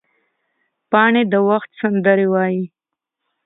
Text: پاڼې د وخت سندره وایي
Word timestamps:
پاڼې 0.91 1.23
د 1.31 1.33
وخت 1.49 1.69
سندره 1.79 2.25
وایي 2.33 2.63